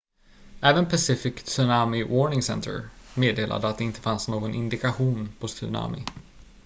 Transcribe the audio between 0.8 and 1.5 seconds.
pacific